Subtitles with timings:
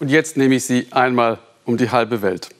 [0.00, 2.50] Und jetzt nehme ich Sie einmal um die halbe Welt.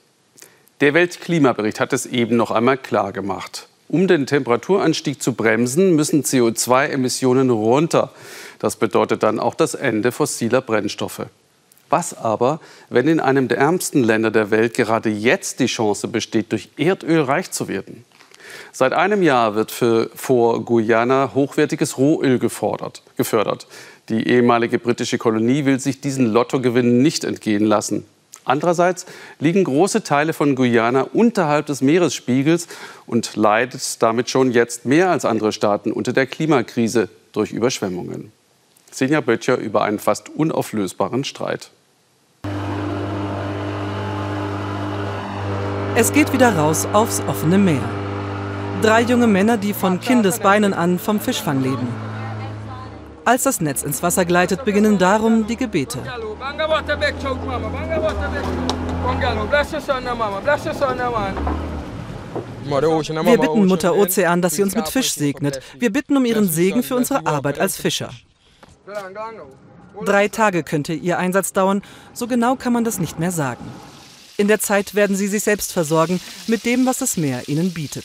[0.81, 3.69] Der Weltklimabericht hat es eben noch einmal klar gemacht.
[3.89, 8.13] Um den Temperaturanstieg zu bremsen, müssen CO2-Emissionen runter.
[8.59, 11.27] Das bedeutet dann auch das Ende fossiler Brennstoffe.
[11.91, 16.51] Was aber, wenn in einem der ärmsten Länder der Welt gerade jetzt die Chance besteht,
[16.51, 18.05] durch Erdöl reich zu werden?
[18.73, 23.67] Seit einem Jahr wird für, vor Guyana hochwertiges Rohöl gefordert, gefördert.
[24.09, 28.05] Die ehemalige britische Kolonie will sich diesen Lottogewinn nicht entgehen lassen.
[28.45, 29.07] Andererseits
[29.41, 32.69] liegen große Teile von Guyana unterhalb des Meeresspiegels
[33.07, 38.33] und leidet damit schon jetzt mehr als andere Staaten unter der Klimakrise durch Überschwemmungen.
[38.91, 41.71] Senja Böttcher über einen fast unauflösbaren Streit.
[45.97, 48.04] Es geht wieder raus aufs offene Meer.
[48.83, 51.89] Drei junge Männer, die von Kindesbeinen an vom Fischfang leben.
[53.25, 55.99] Als das Netz ins Wasser gleitet, beginnen darum die Gebete.
[62.65, 65.61] Wir bitten Mutter Ozean, dass sie uns mit Fisch segnet.
[65.79, 68.11] Wir bitten um ihren Segen für unsere Arbeit als Fischer.
[70.05, 71.83] Drei Tage könnte ihr Einsatz dauern,
[72.13, 73.65] so genau kann man das nicht mehr sagen.
[74.37, 78.05] In der Zeit werden sie sich selbst versorgen mit dem, was das Meer ihnen bietet.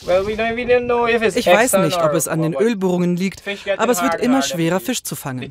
[0.00, 3.42] Ich weiß nicht, ob es an den Ölbohrungen liegt,
[3.76, 5.50] aber es wird immer schwerer, Fisch zu fangen.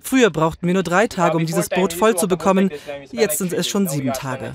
[0.00, 2.70] Früher brauchten wir nur drei Tage, um dieses Boot voll zu bekommen.
[3.10, 4.54] Jetzt sind es schon sieben Tage.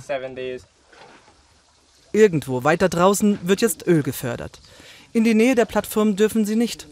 [2.14, 4.60] Irgendwo weiter draußen wird jetzt Öl gefördert.
[5.14, 6.88] In die Nähe der Plattform dürfen sie nicht.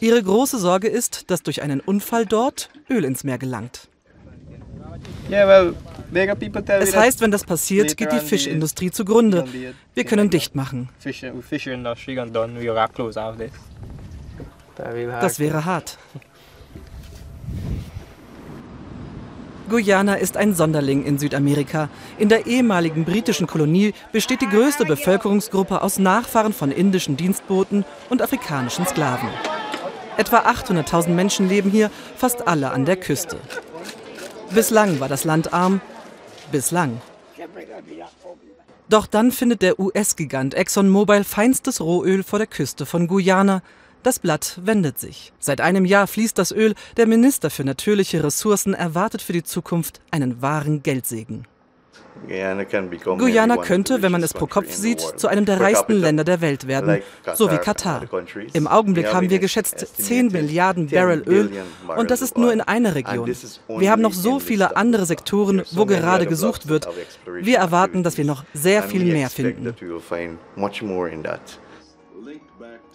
[0.00, 3.88] Ihre große Sorge ist, dass durch einen Unfall dort Öl ins Meer gelangt.
[6.12, 9.44] Es heißt, wenn das passiert, geht die Fischindustrie zugrunde.
[9.94, 10.88] Wir können dicht machen.
[14.76, 15.98] Das wäre hart.
[19.68, 21.90] Guyana ist ein Sonderling in Südamerika.
[22.16, 28.22] In der ehemaligen britischen Kolonie besteht die größte Bevölkerungsgruppe aus Nachfahren von indischen Dienstboten und
[28.22, 29.28] afrikanischen Sklaven.
[30.16, 33.36] Etwa 800.000 Menschen leben hier, fast alle an der Küste.
[34.54, 35.82] Bislang war das Land arm,
[36.52, 37.00] Bislang.
[38.88, 43.62] Doch dann findet der US-Gigant ExxonMobil feinstes Rohöl vor der Küste von Guyana.
[44.02, 45.32] Das Blatt wendet sich.
[45.38, 46.74] Seit einem Jahr fließt das Öl.
[46.96, 51.46] Der Minister für natürliche Ressourcen erwartet für die Zukunft einen wahren Geldsegen.
[53.18, 56.66] Guyana könnte, wenn man es pro Kopf sieht, zu einem der reichsten Länder der Welt
[56.66, 57.00] werden,
[57.34, 58.02] so wie Katar.
[58.52, 61.50] Im Augenblick haben wir geschätzt 10 Milliarden Barrel Öl
[61.96, 63.30] und das ist nur in einer Region.
[63.68, 66.88] Wir haben noch so viele andere Sektoren, wo gerade gesucht wird.
[67.40, 69.74] Wir erwarten, dass wir noch sehr viel mehr finden.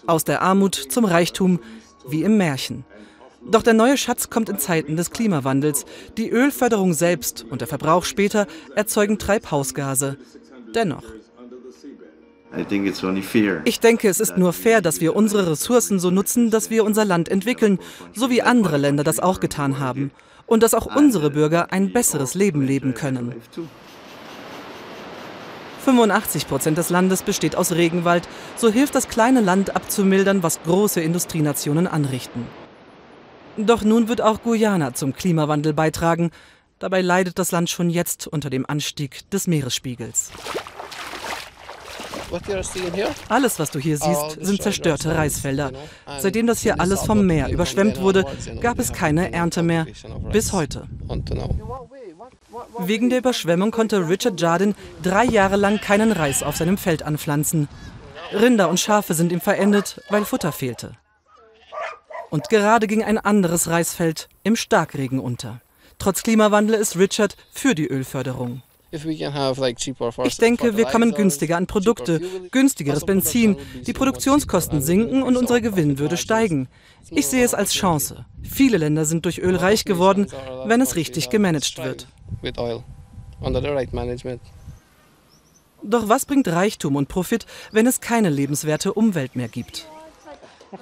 [0.06, 1.60] Aus der Armut zum Reichtum,
[2.08, 2.86] wie im Märchen.
[3.46, 5.86] Doch der neue Schatz kommt in Zeiten des Klimawandels.
[6.18, 10.18] Die Ölförderung selbst und der Verbrauch später erzeugen Treibhausgase.
[10.74, 11.04] Dennoch.
[13.66, 17.04] Ich denke, es ist nur fair, dass wir unsere Ressourcen so nutzen, dass wir unser
[17.04, 17.80] Land entwickeln,
[18.14, 20.12] so wie andere Länder das auch getan haben.
[20.46, 23.34] Und dass auch unsere Bürger ein besseres Leben leben können.
[25.84, 28.28] 85 Prozent des Landes besteht aus Regenwald.
[28.56, 32.46] So hilft das kleine Land abzumildern, was große Industrienationen anrichten.
[33.58, 36.32] Doch nun wird auch Guyana zum Klimawandel beitragen.
[36.80, 40.32] Dabei leidet das Land schon jetzt unter dem Anstieg des Meeresspiegels.
[43.30, 45.72] Alles, was du hier siehst, oh, sind zerstörte Reisfelder.
[46.18, 48.26] Seitdem das hier alles vom Meer überschwemmt wurde,
[48.60, 49.86] gab es keine Ernte mehr.
[50.32, 50.88] Bis heute.
[52.80, 57.68] Wegen der Überschwemmung konnte Richard Jardin drei Jahre lang keinen Reis auf seinem Feld anpflanzen.
[58.34, 60.94] Rinder und Schafe sind ihm verendet, weil Futter fehlte.
[62.34, 65.62] Und gerade ging ein anderes Reisfeld im Starkregen unter.
[66.00, 68.64] Trotz Klimawandel ist Richard für die Ölförderung.
[68.92, 76.18] Ich denke, wir kommen günstiger an Produkte, günstigeres Benzin, die Produktionskosten sinken und unsere Gewinnwürde
[76.18, 76.70] steigen.
[77.12, 78.26] Ich sehe es als Chance.
[78.42, 80.26] Viele Länder sind durch Öl reich geworden,
[80.66, 82.08] wenn es richtig gemanagt wird.
[85.84, 89.88] Doch was bringt Reichtum und Profit, wenn es keine lebenswerte Umwelt mehr gibt?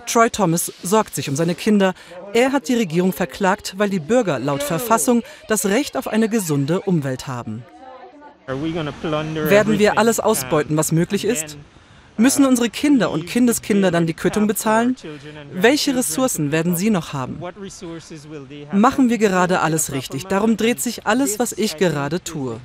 [0.06, 1.94] Troy Thomas sorgt sich um seine Kinder.
[2.34, 6.82] Er hat die Regierung verklagt, weil die Bürger laut Verfassung das Recht auf eine gesunde
[6.82, 7.64] Umwelt haben.
[8.48, 11.58] Werden wir alles ausbeuten, was möglich ist?
[12.18, 14.96] Müssen unsere Kinder und Kindeskinder dann die Quittung bezahlen?
[15.54, 17.42] Welche Ressourcen werden sie noch haben?
[18.74, 20.26] Machen wir gerade alles richtig.
[20.28, 22.60] Darum dreht sich alles, was ich gerade tue.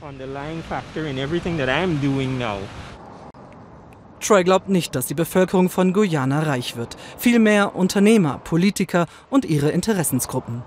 [4.27, 6.97] Troy glaubt nicht, dass die Bevölkerung von Guyana reich wird.
[7.17, 10.65] Vielmehr Unternehmer, Politiker und ihre Interessensgruppen.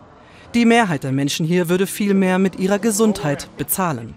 [0.54, 4.16] Die Mehrheit der Menschen hier würde viel mehr mit ihrer Gesundheit bezahlen.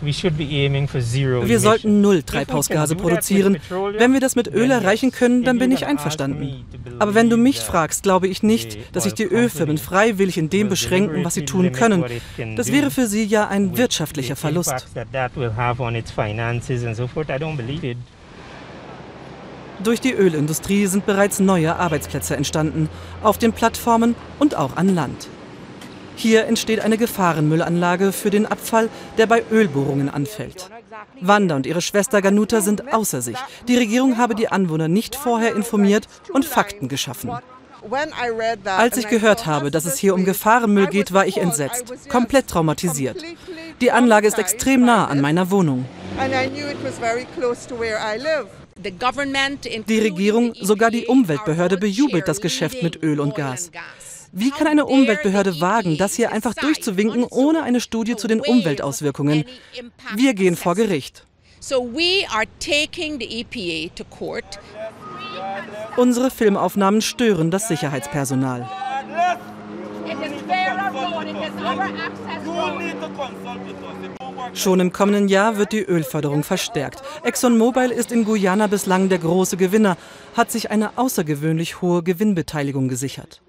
[0.00, 3.58] Wir sollten null Treibhausgase produzieren.
[3.96, 6.64] Wenn wir das mit Öl erreichen können, dann bin ich einverstanden.
[6.98, 10.68] Aber wenn du mich fragst, glaube ich nicht, dass sich die Ölfirmen freiwillig in dem
[10.68, 12.04] beschränken, was sie tun können.
[12.56, 14.86] Das wäre für sie ja ein wirtschaftlicher Verlust.
[19.82, 22.88] Durch die Ölindustrie sind bereits neue Arbeitsplätze entstanden,
[23.22, 25.28] auf den Plattformen und auch an Land.
[26.18, 28.88] Hier entsteht eine Gefahrenmüllanlage für den Abfall,
[29.18, 30.68] der bei Ölbohrungen anfällt.
[31.20, 33.36] Wanda und ihre Schwester Ganuta sind außer sich.
[33.68, 37.30] Die Regierung habe die Anwohner nicht vorher informiert und Fakten geschaffen.
[38.66, 43.22] Als ich gehört habe, dass es hier um Gefahrenmüll geht, war ich entsetzt, komplett traumatisiert.
[43.80, 45.84] Die Anlage ist extrem nah an meiner Wohnung.
[49.88, 53.70] Die Regierung, sogar die Umweltbehörde bejubelt das Geschäft mit Öl und Gas.
[54.32, 59.44] Wie kann eine Umweltbehörde wagen, das hier einfach durchzuwinken, ohne eine Studie zu den Umweltauswirkungen?
[60.14, 61.24] Wir gehen vor Gericht.
[61.60, 61.74] E
[65.96, 68.68] Unsere Filmaufnahmen stören das Sicherheitspersonal.
[74.54, 77.02] Schon im kommenden Jahr wird die Ölförderung verstärkt.
[77.24, 79.96] ExxonMobil ist in Guyana bislang der große Gewinner,
[80.36, 83.40] hat sich eine außergewöhnlich hohe Gewinnbeteiligung gesichert.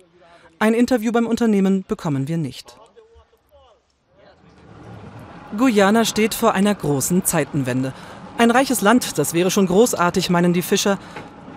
[0.62, 2.78] Ein Interview beim Unternehmen bekommen wir nicht.
[5.58, 7.94] Guyana steht vor einer großen Zeitenwende.
[8.38, 11.00] Ein reiches Land, das wäre schon großartig, meinen die Fischer.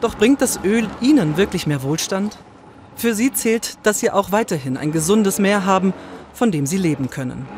[0.00, 2.38] Doch bringt das Öl ihnen wirklich mehr Wohlstand?
[2.94, 5.92] Für sie zählt, dass sie auch weiterhin ein gesundes Meer haben,
[6.32, 7.48] von dem sie leben können.